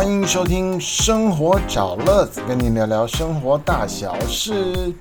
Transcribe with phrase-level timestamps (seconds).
[0.00, 4.94] 欢迎收听《生活找乐子》，跟您聊聊生活大小事。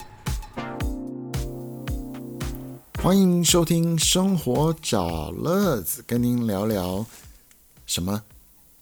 [3.01, 7.05] 欢迎收听《生活找乐子》，跟您聊聊
[7.85, 8.23] 什么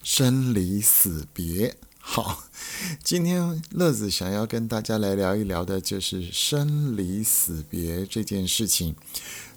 [0.02, 1.76] 生离死别。
[2.00, 2.46] 好，
[3.04, 8.96] 今天乐子想要跟大家来聊一聊的，就是生离死别这件事情。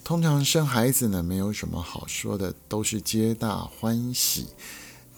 [0.05, 4.49] 通常生孩子呢，没有什么好说的，都是皆大欢喜。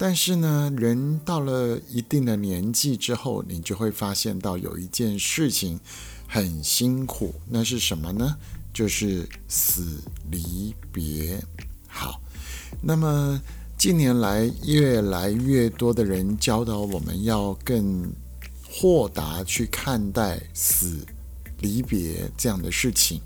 [0.05, 5.79] 但是呢，人到了一定的年纪之后，你就会发现到有一件事情
[6.27, 8.35] 很辛苦，那是什么呢？
[8.73, 11.41] 就是死离别。
[11.87, 12.19] 好，
[12.81, 13.41] 那么
[13.77, 18.11] 近年来越来越多的人教导我们要更
[18.69, 20.97] 豁达去看待死
[21.61, 23.21] 离别这样的事情，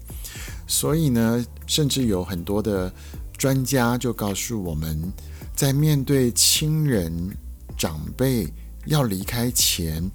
[0.68, 2.94] 所以呢，甚至有很多的
[3.36, 5.12] 专家就告诉我们。
[5.58, 7.36] 在面对亲人、
[7.76, 8.48] 长辈
[8.86, 10.08] 要离开前，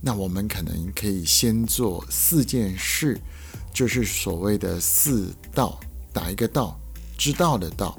[0.00, 3.20] 那我们可能可以先做四件事，
[3.74, 5.78] 就是所谓的四道，
[6.14, 6.80] 打一个道，
[7.18, 7.94] 知道的道。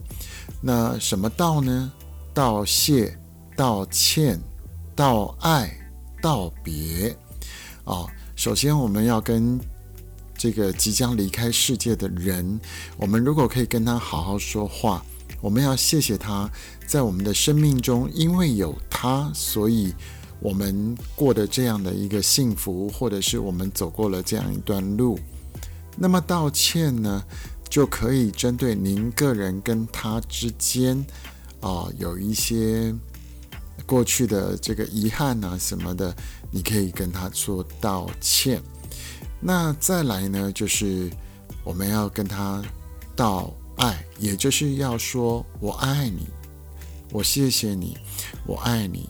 [0.59, 1.93] 那什么道呢？
[2.33, 3.15] 道谢、
[3.55, 4.39] 道歉、
[4.95, 5.71] 道爱、
[6.19, 7.15] 道别。
[7.83, 9.59] 啊，首先我们要跟
[10.35, 12.59] 这个即将离开世界的人，
[12.97, 15.05] 我们如果可以跟他好好说话。
[15.39, 16.49] 我们要谢谢他，
[16.87, 19.93] 在我们的生命中，因为有他，所以
[20.39, 25.19] 我们过的这样的一个幸福，或者是我们走过了这样一段路。
[25.95, 27.23] 那么道歉呢，
[27.69, 30.97] 就可以针对您个人跟他之间
[31.61, 32.93] 啊，有一些
[33.85, 36.15] 过去的这个遗憾啊什么的，
[36.49, 38.61] 你可以跟他说道歉。
[39.39, 41.09] 那再来呢，就是
[41.63, 42.63] 我们要跟他
[43.15, 43.53] 道。
[43.77, 46.27] 爱，也就是要说我爱你，
[47.11, 47.97] 我谢谢你，
[48.45, 49.07] 我爱你。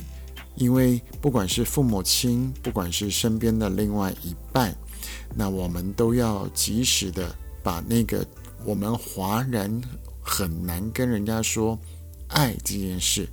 [0.56, 4.76] 因为不管是父母亲，不管是身边的另外一半，
[5.36, 8.26] 那我们都要及时的把那个
[8.66, 9.80] 我们华人
[10.20, 11.78] 很难跟人家说
[12.30, 13.30] 爱这件事，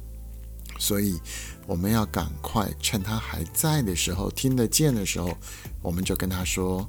[0.79, 1.19] 所以
[1.67, 5.35] 我们要赶快趁他还在的时候，听得见的时候，
[5.81, 6.87] 我们就跟他说：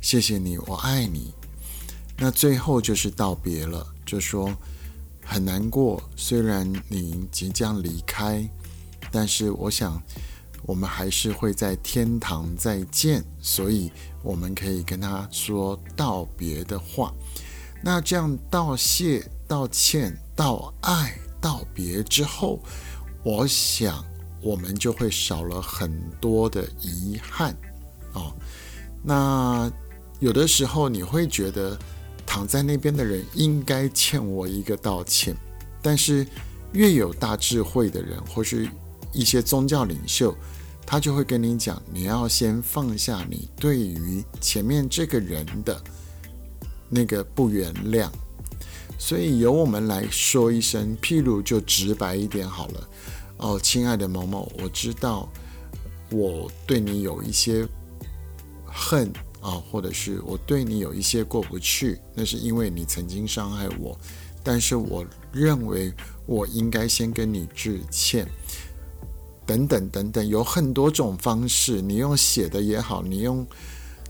[0.00, 1.34] 谢谢你，我爱你。
[2.22, 4.54] 那最后就是道别了，就说
[5.24, 6.02] 很难过。
[6.14, 8.46] 虽然你即将离开，
[9.10, 9.98] 但是我想
[10.64, 13.90] 我们还是会在天堂再见，所以
[14.22, 17.10] 我们可以跟他说道别的话。
[17.82, 22.60] 那这样道谢、道歉、道爱、道别之后，
[23.24, 24.04] 我想
[24.42, 27.56] 我们就会少了很多的遗憾
[28.12, 28.30] 哦。
[29.02, 29.72] 那
[30.18, 31.78] 有的时候你会觉得。
[32.32, 35.34] 躺在那边的人应该欠我一个道歉，
[35.82, 36.24] 但是
[36.70, 38.68] 越有大智慧的人，或是
[39.12, 40.32] 一些宗教领袖，
[40.86, 45.82] 他就会跟你讲，你要先放下你对于前面这个人的
[46.88, 48.08] 那个不原谅。
[48.96, 52.88] 所以由我们来说一声，譬如就直白一点好了。
[53.38, 55.28] 哦，亲爱的某某，我知道
[56.12, 57.66] 我对你有一些
[58.64, 59.12] 恨。
[59.40, 63.98] 啊，或者是我对你有一些过不去，那是因为你曾经伤害我，
[64.42, 65.92] 但是我认为
[66.26, 68.28] 我应该先跟你致歉，
[69.46, 73.46] 等等等等，有很多种方式，你用写的也好，你用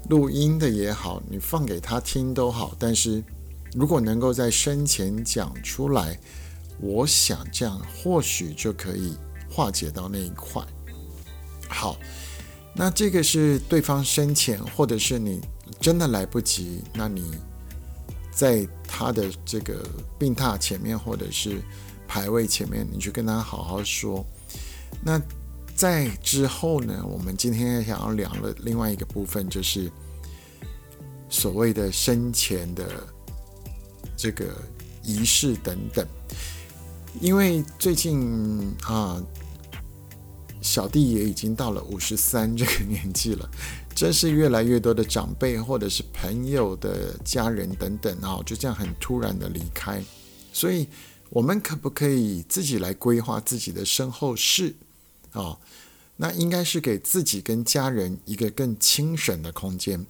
[0.08, 3.22] 录音的也好，你放给他听都好，但是
[3.72, 6.18] 如果能够在生前讲出来，
[6.80, 9.14] 我想这样或许就可以
[9.48, 10.60] 化解到那一块。
[11.68, 11.96] 好。
[12.72, 15.40] 那这个是对方生前，或者是你
[15.80, 17.32] 真的来不及，那你
[18.30, 19.84] 在他的这个
[20.18, 21.60] 病榻前面，或者是
[22.06, 24.24] 牌位前面，你去跟他好好说。
[25.04, 25.20] 那
[25.74, 29.90] 在之后呢，我们今天想要聊的另外一个部分，就是
[31.28, 32.84] 所谓的生前的
[34.16, 34.46] 这个
[35.02, 36.06] 仪式等等。
[37.20, 39.20] 因为最近啊。
[40.60, 43.50] 小弟也已经到了五十三这个 年纪了，
[43.94, 50.02] 真是越来越多的长辈或者是朋友的家人等等啊，就这样很突然的离开。
[50.52, 50.86] 所以，
[51.30, 54.74] 我们可不可以自己来规划自己的身后事
[55.32, 55.56] 啊？
[56.16, 60.04] 那应该是给自己跟家人一个更轻省的空间。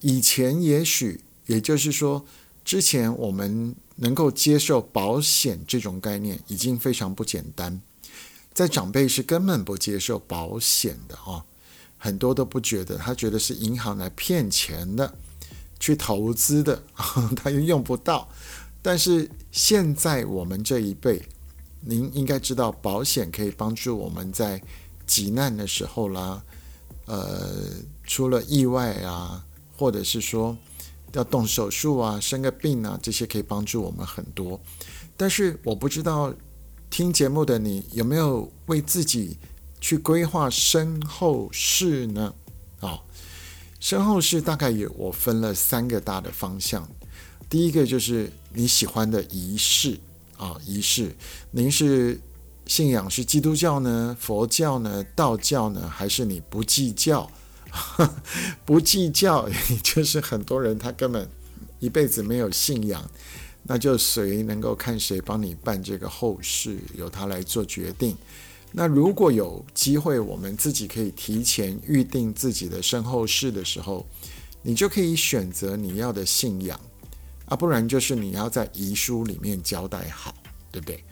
[0.00, 2.24] 以前也许，也就是说，
[2.64, 7.80] 之前我们能够接受保险这种概念，已经非常不简单。
[8.60, 11.42] 在长辈是根本不接受保险的啊，
[11.96, 15.14] 很多都不觉得，他觉得是银行来骗钱的，
[15.78, 16.82] 去投资的，
[17.34, 18.28] 他又用不到。
[18.82, 21.22] 但是现在我们这一辈
[21.80, 24.62] 您应该知道，保险可以帮助我们在
[25.06, 26.42] 急难的时候啦，
[27.06, 27.64] 呃，
[28.04, 29.42] 出了意外啊，
[29.74, 30.54] 或者是说
[31.14, 34.60] 要动手术啊、生个病啊，这些可以帮助我们很多。
[35.16, 36.30] 但是我不知道
[36.90, 39.38] 听节目的你有没有为自己
[39.80, 42.34] 去规划身后事呢？
[42.80, 43.00] 啊，
[43.78, 46.86] 身后事大概有我分了三个大的方向。
[47.48, 49.98] 第一个就是你喜欢的仪式。
[50.36, 51.14] 啊，仪式，
[51.50, 52.18] 您是
[52.64, 57.30] 信仰是基督教呢、佛教呢、道教呢，还是你不计较？
[58.64, 59.46] 不计较，
[59.82, 61.28] 就是很多人他根本
[61.78, 63.10] 一辈子没有信仰，
[63.62, 68.16] 那就谁能够看谁帮你办这个后事，由他来做决定。
[68.72, 74.06] 那如果有机会，我们自己可以提前预定自己的身后事的时候，
[74.62, 76.80] 你就可以选择你要的信仰。
[77.46, 80.32] 啊，不然就是你要在遗书里面交代好，
[80.70, 81.02] 对不对？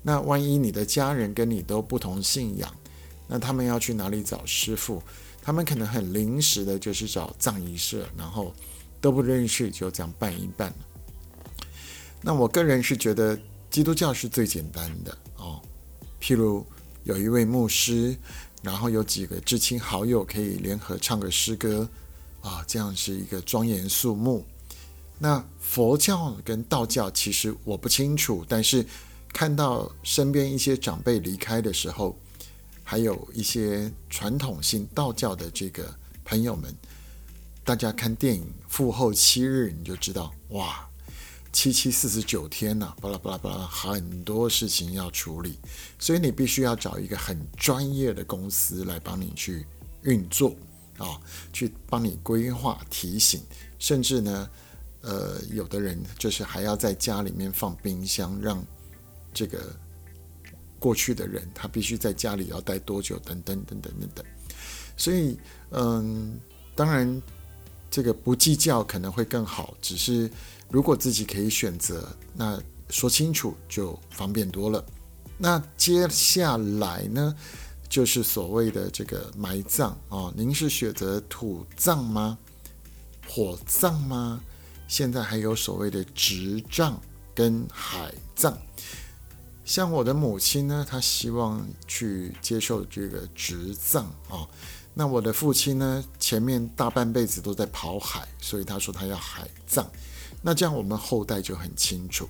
[0.00, 2.72] 那万一你的家人跟你都不同信仰，
[3.26, 5.02] 那他们要去哪里找师傅？
[5.42, 8.54] 他们可能很临时的，就是找藏仪社，然后
[9.00, 10.72] 都不认识，就这样办一办。
[12.20, 13.38] 那我个人是觉得
[13.70, 15.60] 基督教是最简单的哦。
[16.20, 16.66] 譬如
[17.04, 18.16] 有一位牧师，
[18.62, 21.88] 然后有几个至亲好友可以联合唱个诗歌
[22.40, 24.44] 啊，这样是一个庄严肃穆。
[25.18, 28.84] 那佛教跟道教其实我不清楚，但是
[29.32, 32.16] 看到身边一些长辈离开的时候，
[32.84, 35.94] 还有一些传统性道教的这个
[36.24, 36.74] 朋友们，
[37.64, 40.87] 大家看电影《父后七日》，你就知道哇，
[41.52, 45.58] 七七四十九天呐，巴拉巴拉巴拉，很多事情要处理，
[45.98, 49.66] 所以你必须要找一个很专业的公司来帮你去
[50.02, 50.54] 运作
[50.98, 51.20] 啊，
[51.52, 53.40] 去帮你规划、提醒，
[53.78, 54.48] 甚至呢。
[55.00, 58.62] 呃，有的人就是还要在家里面放冰箱，让
[59.32, 59.72] 这个
[60.80, 64.26] 过去的人他必须在家里要待多久，等等等等等等。
[64.96, 65.38] 所以，
[65.70, 66.38] 嗯，
[66.74, 67.22] 当然
[67.88, 70.28] 这个不计较可能会更好，只是
[70.70, 72.60] 如果自己可以选择，那
[72.90, 74.84] 说清楚就方便多了。
[75.38, 77.34] 那接下来呢，
[77.88, 82.36] 就是所谓的这个埋葬啊，您是选择土葬吗？
[83.26, 84.40] 火葬吗？
[84.88, 87.00] 现在还有所谓的直葬
[87.34, 88.56] 跟海葬，
[89.64, 94.48] 像我的母亲呢，她希望去接受这个直葬啊。
[94.94, 99.88] 那我的父亲呢，前面大半辈子都在跑海，所以他说他要海葬。
[100.42, 102.28] 那这样我们后代就很清楚。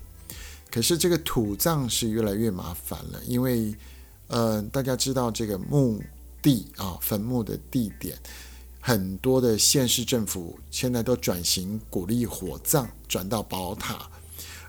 [0.71, 3.73] 可是这个土葬是越来越麻烦了，因为
[4.27, 5.99] 呃，大家知道这个墓
[6.41, 8.17] 地啊，坟墓的地点。
[8.81, 14.09] 很多的县市政府现在都转型鼓励火葬，转到宝塔，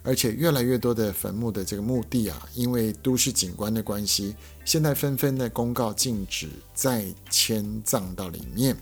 [0.02, 4.34] 而且越来越多的坟墓的这个墓地啊，因为都市景观的关系，
[4.64, 8.76] 现在纷纷的公告禁止再迁葬到里面，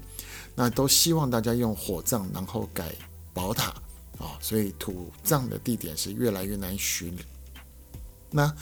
[0.54, 2.94] 那都希望大家用火葬，然后改
[3.34, 3.74] 宝塔
[4.18, 7.16] 啊，所以土葬的地点是越来越难寻。
[8.30, 8.54] 那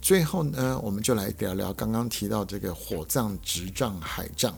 [0.00, 4.56] 最后呢，我们就来聊聊刚刚提到这个火葬、直葬、海葬。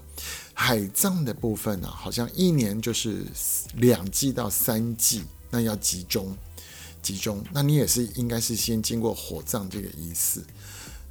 [0.53, 3.25] 海葬的部分呢，好像一年就是
[3.77, 6.37] 两季到三季，那要集中
[7.01, 7.43] 集中。
[7.53, 10.43] 那你也是应该是先经过火葬这个仪式，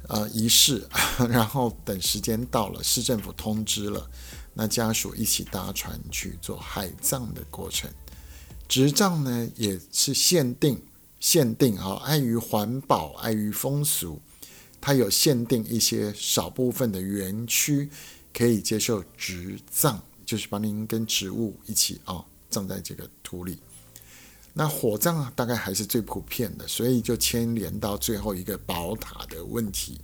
[0.06, 0.86] 呃仪式，
[1.28, 4.08] 然后等时间到了，市政府通知了，
[4.54, 7.90] 那家属一起搭船去做海葬的过程。
[8.70, 10.80] 直葬呢也是限定
[11.18, 14.20] 限定啊，碍于环保，碍于风俗，
[14.80, 17.90] 它有限定一些少部分的园区。
[18.32, 23.58] 可以接受植葬，就是把您跟植物一起啊葬在这个土里。
[24.52, 30.00] 那火葬啊，大概还是最普遍的，所以就牵连到最后一个宝塔的问题。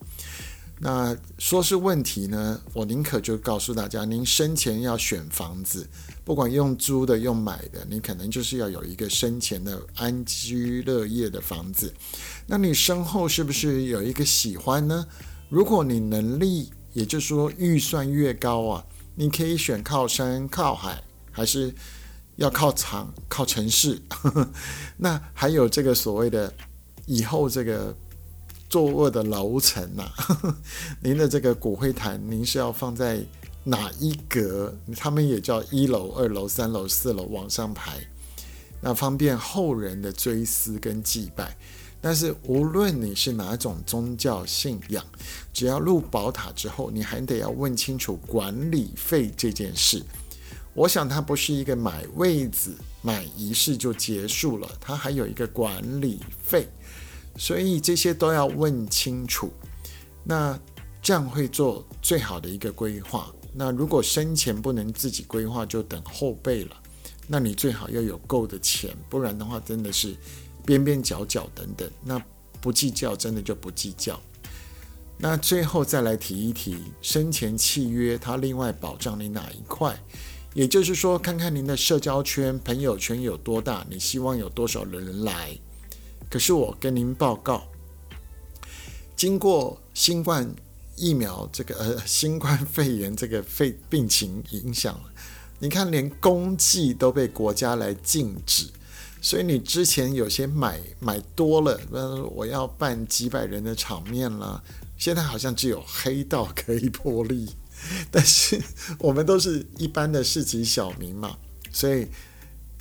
[0.79, 5.89] 那说是问题呢，我宁可就告诉大家，您生前要选房子，
[6.23, 11.93] 不管用租的用买的，你可能就是要有一个生前的安居乐业的房子。
[12.47, 15.07] 那你身后是不是有一个喜欢呢？
[15.49, 21.03] 如果你能力也就是说，预算越高啊，你可以选靠山、靠海，
[21.33, 21.75] 还是
[22.37, 23.99] 要靠厂、靠城市。
[24.99, 26.53] 那还有这个所谓的
[27.07, 27.97] 以后这个
[28.77, 30.05] 坐卧的楼层呐，
[31.01, 33.25] 您的这个骨灰坛，您是要放在
[33.65, 34.71] 哪一格？
[34.99, 37.97] 他们也叫一楼、二楼、三楼、四楼往上排，
[38.83, 41.57] 那方便后人的追思跟祭拜。
[42.03, 45.03] 但是无论你是哪种宗教信仰，
[45.55, 50.03] 只要入宝塔之后，你还得要问清楚管理费这件事。
[50.75, 56.69] 我想它不是一个买位子、买仪式就结束了，它还有一个管理费。
[57.37, 59.53] 所以这些都要问清楚。
[60.25, 60.59] 那
[61.03, 63.33] 这样会做最好的一个规划。
[63.53, 66.77] 那如果生前不能自己规划，就等后辈了。
[67.27, 70.15] 那你最好要有够的钱，不然的话真的是
[70.65, 71.91] 边边角角等等。
[72.05, 72.23] 那
[72.61, 74.21] 不计较，真的就不计较。
[75.19, 79.99] 那最后再来提一提生前契约，它另外保障你哪一块？
[80.55, 85.59] 也就是说，看看您的社交圈、朋友圈有多大，你希望有多少人来。
[86.29, 87.69] 可是我跟您报告，
[89.15, 90.55] 经过新冠
[90.97, 94.99] 疫苗这个呃新冠肺炎这个肺病情影响，
[95.59, 98.67] 你看连公祭都被国家来禁止，
[99.21, 104.63] 所以你之前有些买买多了，那我要办几百人的场面了，
[104.99, 107.51] 现在好像只有黑道可以破例。
[108.11, 108.61] 但是
[108.99, 111.37] 我们都是一般的市级小民嘛，
[111.71, 112.09] 所以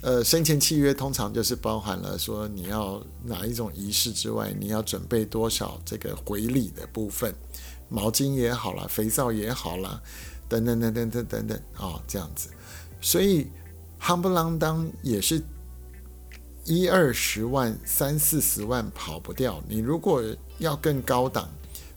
[0.01, 7.33] 呃，生前契约通常就是包含了说你要哪一种仪式之外，你要准备多少这个回礼的部分，
[7.89, 10.01] 毛巾也好了，肥皂也好了，
[10.47, 12.49] 等等等等等等等啊，这样子，
[13.01, 13.47] 所以
[13.99, 15.41] 夯不啷当也是
[16.65, 19.63] 一二十万、三四十万跑不掉。
[19.67, 20.23] 你如果
[20.59, 21.49] 要更高档，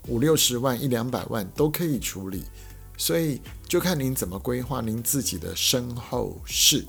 [0.06, 2.44] 五六十万、一两百万都可以处理。
[2.96, 6.84] 所以就看您怎么规划您自己的身后事。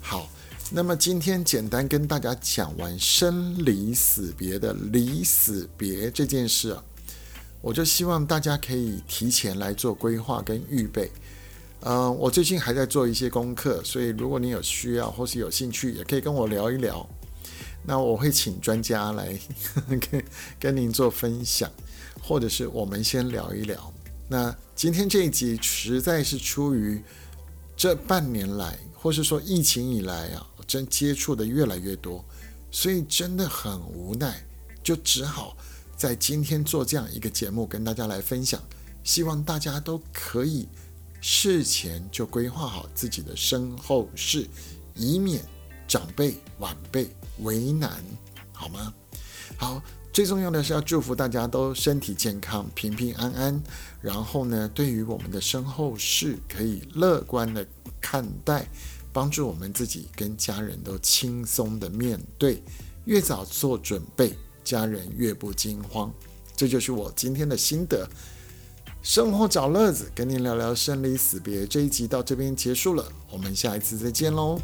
[0.00, 0.28] 好，
[0.70, 6.84] 那么今天简单跟大家讲完生离死别的离死别这件事啊，
[7.62, 11.10] 我就希望大家可以提前来做规划跟预备。
[11.80, 17.08] 嗯，我最近还在做一些功课，所以如果你有需要或是有兴趣，也可以跟我聊一聊。
[17.84, 19.38] 那我会请专家来
[19.88, 20.24] 跟
[20.60, 21.70] 跟您做分享，
[22.20, 23.90] 或者是我们先聊一聊。
[24.28, 27.02] 那今天这一集实在是出于
[27.74, 32.24] 这半年来，或是说疫情以来啊，真接触的越来越多，
[32.70, 34.46] 所以真的很无奈，
[34.84, 35.56] 就只好
[35.96, 38.62] 在今天做这样一个节目跟大家来分享。
[39.02, 40.68] 希望大家都可以
[41.20, 44.46] 事前就规划好自己的身后事，
[44.94, 45.42] 以免
[45.88, 47.10] 长辈晚辈
[47.40, 48.00] 为难，
[48.52, 48.94] 好吗？
[49.56, 49.82] 好。
[50.10, 53.62] 最重要的是要祝福大家都身体健康、平平安安。
[54.00, 57.64] 然后呢，对于我们的身后事，可以乐观的
[58.00, 58.66] 看待，
[59.18, 62.62] 帮助我们自己跟家人都轻松的面对。
[63.04, 64.32] 越早做准备，
[64.62, 66.08] 家人越不惊慌。
[66.54, 68.08] 这就是我今天的心得。
[69.02, 71.66] 生活找乐子，跟您聊聊生离死别。
[71.66, 74.60] 这一集到这边结束了，我们下一次再见喽。